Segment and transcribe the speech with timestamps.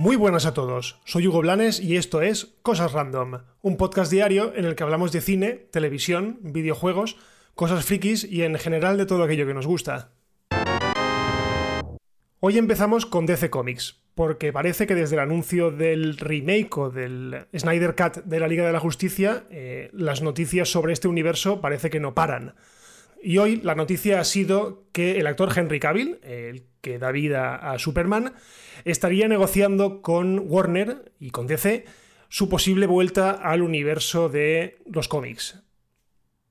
[0.00, 4.54] Muy buenas a todos, soy Hugo Blanes y esto es Cosas Random, un podcast diario
[4.56, 7.18] en el que hablamos de cine, televisión, videojuegos,
[7.54, 10.12] cosas frikis y en general de todo aquello que nos gusta.
[12.40, 17.46] Hoy empezamos con DC Comics, porque parece que desde el anuncio del remake o del
[17.56, 21.88] Snyder Cut de la Liga de la Justicia, eh, las noticias sobre este universo parece
[21.88, 22.54] que no paran.
[23.22, 27.54] Y hoy la noticia ha sido que el actor Henry Cavill, el que da vida
[27.54, 28.34] a Superman,
[28.84, 31.86] estaría negociando con Warner y con DC
[32.28, 35.62] su posible vuelta al universo de los cómics.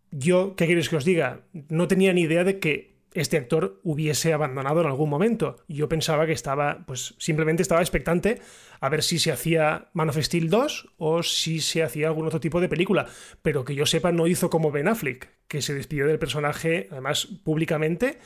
[0.09, 1.41] Yo, ¿qué queréis que os diga?
[1.53, 5.57] No tenía ni idea de que este actor hubiese abandonado en algún momento.
[5.67, 8.41] Yo pensaba que estaba, pues simplemente estaba expectante
[8.79, 12.39] a ver si se hacía Man of Steel 2 o si se hacía algún otro
[12.39, 13.07] tipo de película.
[13.41, 17.27] Pero que yo sepa, no hizo como Ben Affleck, que se despidió del personaje, además
[17.43, 18.19] públicamente,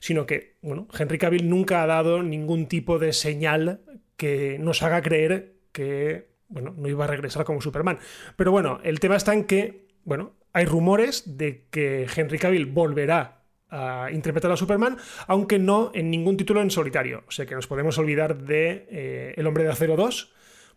[0.00, 3.82] sino que, bueno, Henry Cavill nunca ha dado ningún tipo de señal
[4.16, 7.98] que nos haga creer que, bueno, no iba a regresar como Superman.
[8.36, 13.39] Pero bueno, el tema está en que, bueno, hay rumores de que Henry Cavill volverá
[13.70, 17.24] a interpretar a Superman, aunque no en ningún título en solitario.
[17.28, 20.32] O sea que nos podemos olvidar de eh, El hombre de acero 2,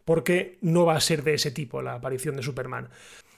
[0.05, 2.89] porque no va a ser de ese tipo la aparición de Superman.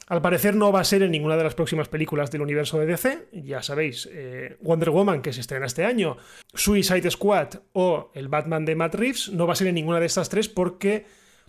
[0.08, 2.86] Al parecer no va a ser en ninguna de las próximas películas del universo de
[2.86, 6.18] DC, ya sabéis, eh, Wonder Woman que se estrena este año,
[6.54, 10.06] Suicide Squad o el Batman de Matt Reeves, no va a ser en ninguna de
[10.06, 11.06] estas tres porque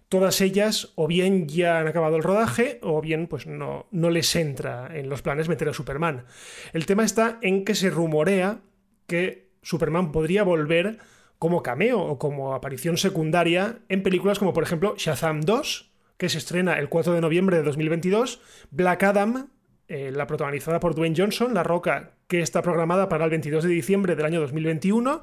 [0.09, 4.35] todas ellas o bien ya han acabado el rodaje o bien pues no, no les
[4.37, 6.25] entra en los planes meter a Superman.
[6.73, 8.61] El tema está en que se rumorea
[9.07, 10.99] que Superman podría volver
[11.39, 16.39] como cameo o como aparición secundaria en películas como por ejemplo Shazam 2, que se
[16.39, 18.41] estrena el 4 de noviembre de 2022,
[18.71, 19.51] Black Adam,
[19.89, 23.71] eh, la protagonizada por Dwayne Johnson, La Roca, que está programada para el 22 de
[23.71, 25.23] diciembre del año 2021,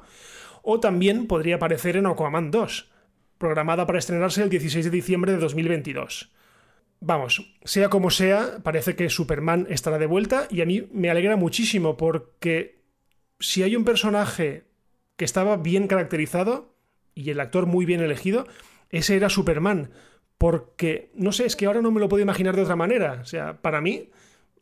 [0.62, 2.90] o también podría aparecer en Aquaman 2,
[3.38, 6.32] programada para estrenarse el 16 de diciembre de 2022.
[7.00, 11.36] Vamos, sea como sea, parece que Superman estará de vuelta y a mí me alegra
[11.36, 12.80] muchísimo porque
[13.38, 14.64] si hay un personaje
[15.16, 16.74] que estaba bien caracterizado
[17.14, 18.46] y el actor muy bien elegido,
[18.90, 19.90] ese era Superman.
[20.38, 23.20] Porque, no sé, es que ahora no me lo puedo imaginar de otra manera.
[23.22, 24.10] O sea, para mí,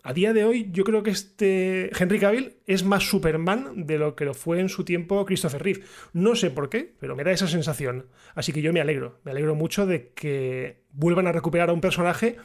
[0.03, 4.17] a día de hoy yo creo que este Henry Cavill es más Superman de lo
[4.17, 5.85] que lo fue en su tiempo Christopher Reeve.
[6.13, 8.07] No sé por qué, pero me da esa sensación.
[8.35, 11.81] Así que yo me alegro, me alegro mucho de que vuelvan a recuperar a un
[11.81, 12.37] personaje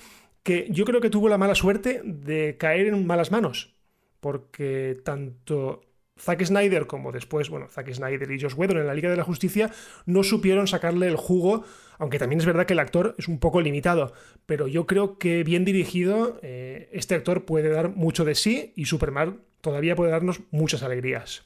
[0.44, 3.76] que yo creo que tuvo la mala suerte de caer en malas manos.
[4.20, 5.82] Porque tanto
[6.20, 9.24] Zack Snyder, como después, bueno, Zack Snyder y Josh Whedon en la Liga de la
[9.24, 9.72] Justicia,
[10.06, 11.64] no supieron sacarle el jugo,
[11.98, 14.14] aunque también es verdad que el actor es un poco limitado,
[14.46, 18.86] pero yo creo que bien dirigido, eh, este actor puede dar mucho de sí y
[18.86, 21.44] Superman todavía puede darnos muchas alegrías.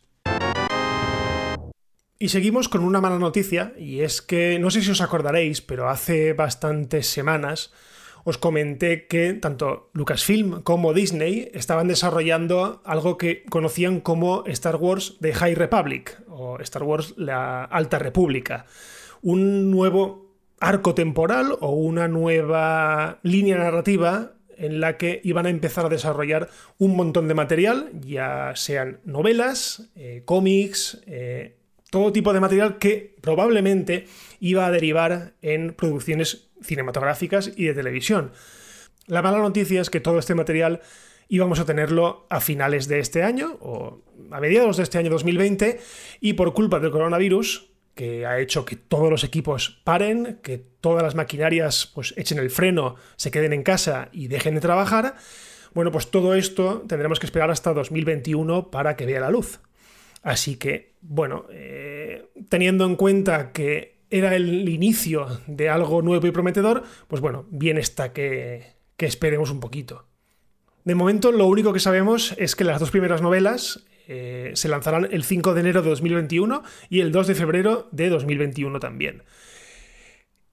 [2.21, 5.89] Y seguimos con una mala noticia, y es que no sé si os acordaréis, pero
[5.89, 7.73] hace bastantes semanas
[8.23, 15.17] os comenté que tanto Lucasfilm como Disney estaban desarrollando algo que conocían como Star Wars
[15.21, 18.65] The High Republic o Star Wars La Alta República.
[19.21, 25.87] Un nuevo arco temporal o una nueva línea narrativa en la que iban a empezar
[25.87, 31.55] a desarrollar un montón de material, ya sean novelas, eh, cómics, eh,
[31.89, 34.05] todo tipo de material que probablemente
[34.39, 38.31] iba a derivar en producciones cinematográficas y de televisión.
[39.07, 40.81] La mala noticia es que todo este material
[41.27, 44.01] íbamos a tenerlo a finales de este año o
[44.31, 45.79] a mediados de este año 2020
[46.19, 51.03] y por culpa del coronavirus que ha hecho que todos los equipos paren, que todas
[51.03, 55.15] las maquinarias pues echen el freno, se queden en casa y dejen de trabajar,
[55.73, 59.59] bueno, pues todo esto tendremos que esperar hasta 2021 para que vea la luz.
[60.21, 66.31] Así que, bueno, eh, teniendo en cuenta que era el inicio de algo nuevo y
[66.31, 70.05] prometedor, pues bueno, bien está que, esperemos un poquito.
[70.83, 75.07] De momento, lo único que sabemos es que las dos primeras novelas eh, se lanzarán
[75.11, 79.23] el 5 de enero de 2021 y el 2 de febrero de 2021 también.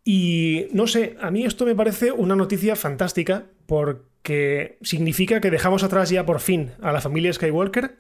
[0.05, 5.83] Y no sé, a mí esto me parece una noticia fantástica porque significa que dejamos
[5.83, 7.99] atrás ya por fin a la familia Skywalker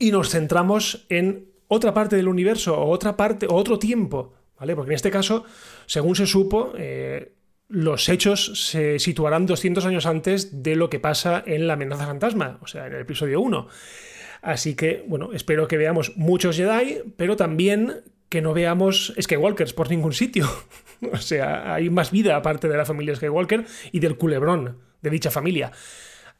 [0.00, 4.34] y nos centramos en otra parte del universo o otra parte o otro tiempo
[4.74, 5.44] porque en este caso,
[5.86, 7.32] según se supo, eh,
[7.68, 12.58] los hechos se situarán 200 años antes de lo que pasa en La amenaza fantasma,
[12.62, 13.68] o sea, en el episodio 1.
[14.42, 19.90] Así que, bueno, espero que veamos muchos Jedi, pero también que no veamos Skywalkers por
[19.90, 20.48] ningún sitio.
[21.12, 25.30] o sea, hay más vida aparte de la familia Skywalker y del culebrón de dicha
[25.30, 25.70] familia.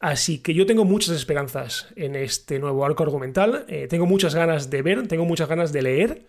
[0.00, 4.68] Así que yo tengo muchas esperanzas en este nuevo arco argumental, eh, tengo muchas ganas
[4.68, 6.22] de ver, tengo muchas ganas de leer.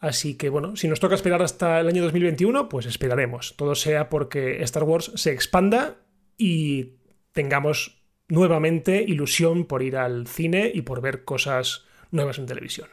[0.00, 3.56] Así que bueno, si nos toca esperar hasta el año 2021, pues esperaremos.
[3.56, 5.96] Todo sea porque Star Wars se expanda
[6.36, 6.98] y
[7.32, 12.88] tengamos nuevamente ilusión por ir al cine y por ver cosas nuevas en televisión.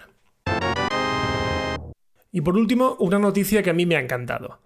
[2.31, 4.59] Y por último, una noticia que a mí me ha encantado.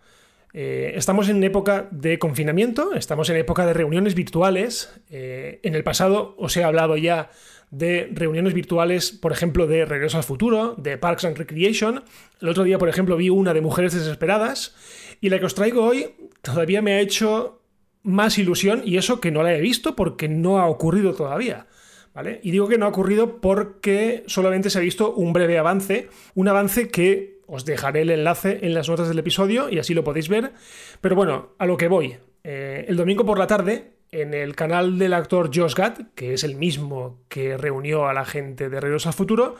[0.53, 4.91] Eh, estamos en época de confinamiento, estamos en época de reuniones virtuales.
[5.09, 7.29] Eh, en el pasado os he hablado ya
[7.69, 12.03] de reuniones virtuales, por ejemplo, de Regreso al Futuro, de Parks and Recreation.
[12.41, 14.75] El otro día, por ejemplo, vi una de Mujeres Desesperadas.
[15.21, 17.61] Y la que os traigo hoy todavía me ha hecho
[18.01, 21.67] más ilusión, y eso que no la he visto porque no ha ocurrido todavía.
[22.11, 22.39] ¿Vale?
[22.43, 26.47] Y digo que no ha ocurrido porque solamente se ha visto un breve avance, un
[26.47, 30.29] avance que os dejaré el enlace en las notas del episodio y así lo podéis
[30.29, 30.53] ver.
[31.01, 32.17] Pero bueno, a lo que voy.
[32.43, 36.43] Eh, el domingo por la tarde, en el canal del actor Josh Gad, que es
[36.43, 39.55] el mismo que reunió a la gente de Regreso al Futuro,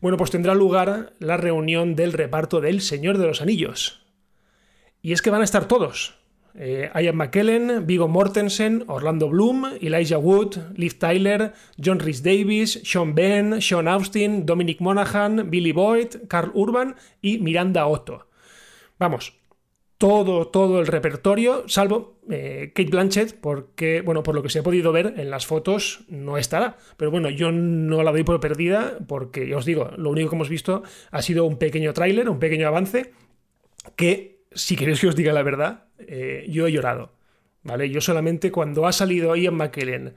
[0.00, 4.06] bueno, pues tendrá lugar la reunión del reparto del Señor de los Anillos.
[5.00, 6.21] Y es que van a estar todos.
[6.54, 11.52] Eh, Ian McKellen, Vigo Mortensen, Orlando Bloom, Elijah Wood, Liv Tyler,
[11.82, 17.86] John Rhys Davis, Sean Ben, Sean Austin, Dominic Monaghan, Billy Boyd, Carl Urban y Miranda
[17.86, 18.28] Otto.
[18.98, 19.34] Vamos,
[20.02, 24.62] todo, todo el repertorio, salvo eh, Kate Blanchett, porque, bueno, por lo que se ha
[24.62, 26.76] podido ver en las fotos, no estará.
[26.96, 30.36] Pero bueno, yo no la doy por perdida, porque ya os digo, lo único que
[30.36, 33.12] hemos visto ha sido un pequeño tráiler, un pequeño avance,
[33.96, 37.12] que si queréis que os diga la verdad, eh, yo he llorado.
[37.62, 37.90] ¿Vale?
[37.90, 40.14] Yo solamente cuando ha salido Ian McKellen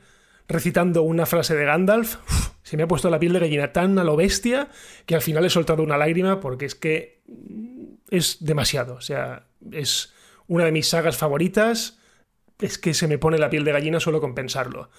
[0.47, 2.17] recitando una frase de Gandalf,
[2.63, 4.69] se me ha puesto la piel de gallina tan a lo bestia
[5.05, 7.21] que al final he soltado una lágrima porque es que
[8.09, 8.95] es demasiado.
[8.95, 10.13] O sea, es
[10.47, 11.99] una de mis sagas favoritas.
[12.59, 14.89] Es que se me pone la piel de gallina solo con pensarlo.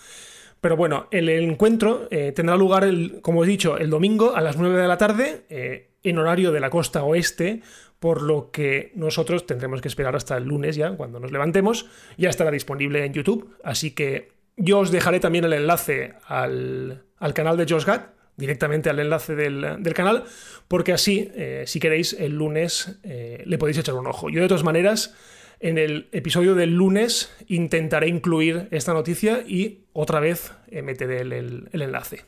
[0.60, 2.88] Pero bueno, el encuentro eh, tendrá lugar,
[3.22, 6.60] como he dicho, el domingo a las 9 de la tarde, eh, en horario de
[6.60, 7.62] la costa oeste,
[7.98, 11.86] por lo que nosotros tendremos que esperar hasta el lunes ya, cuando nos levantemos,
[12.16, 17.04] ya estará disponible en YouTube, así que yo os dejaré también el enlace al,
[17.34, 18.02] canal de Josh Gad,
[18.36, 20.24] directamente al enlace del, canal,
[20.68, 24.30] porque así, eh, si queréis, el lunes le podéis echar un ojo.
[24.30, 25.14] Yo de todas maneras,
[25.60, 31.68] en el episodio del lunes intentaré incluir esta noticia y otra vez eh, meteré el
[31.72, 32.24] enlace.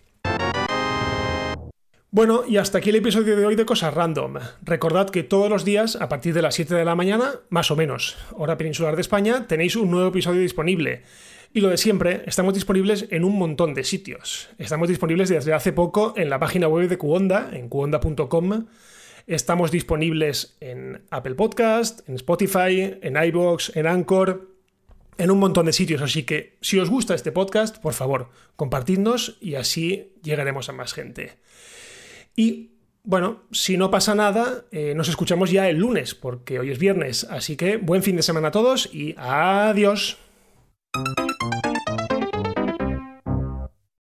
[2.11, 4.37] Bueno, y hasta aquí el episodio de hoy de Cosas Random.
[4.63, 7.77] Recordad que todos los días, a partir de las 7 de la mañana, más o
[7.77, 11.03] menos, hora peninsular de España, tenéis un nuevo episodio disponible.
[11.53, 14.49] Y lo de siempre, estamos disponibles en un montón de sitios.
[14.57, 18.67] Estamos disponibles desde hace poco en la página web de Cuonda, en cuonda.com.
[19.29, 24.55] Estamos disponibles en Apple Podcast, en Spotify, en iBox, en Anchor,
[25.19, 26.01] en un montón de sitios.
[26.01, 30.95] Así que si os gusta este podcast, por favor, compartidnos y así llegaremos a más
[30.95, 31.37] gente.
[32.37, 32.71] Y
[33.03, 37.25] bueno, si no pasa nada, eh, nos escuchamos ya el lunes, porque hoy es viernes.
[37.25, 40.17] Así que buen fin de semana a todos y adiós.